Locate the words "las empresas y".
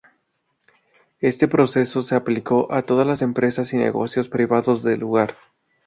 3.05-3.77